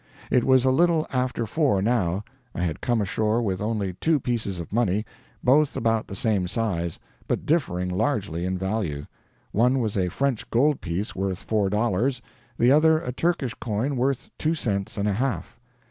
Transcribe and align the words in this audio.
It 0.31 0.43
was 0.45 0.65
a 0.65 0.71
little 0.71 1.05
after 1.13 1.45
four 1.45 1.79
now. 1.79 2.23
I 2.55 2.61
had 2.61 2.81
come 2.81 3.01
ashore 3.01 3.39
with 3.43 3.61
only 3.61 3.93
two 3.93 4.19
pieces 4.19 4.59
of 4.59 4.73
money, 4.73 5.05
both 5.43 5.77
about 5.77 6.07
the 6.07 6.15
same 6.15 6.47
size, 6.47 6.97
but 7.27 7.45
differing 7.45 7.87
largely 7.87 8.43
in 8.43 8.57
value 8.57 9.05
one 9.51 9.77
was 9.77 9.95
a 9.95 10.09
French 10.09 10.49
gold 10.49 10.81
piece 10.81 11.15
worth 11.15 11.43
four 11.43 11.69
dollars, 11.69 12.19
the 12.57 12.71
other 12.71 12.97
a 12.99 13.11
Turkish 13.11 13.53
coin 13.53 13.95
worth 13.95 14.31
two 14.39 14.55
cents 14.55 14.97
and 14.97 15.07
a 15.07 15.13
half. 15.13 15.59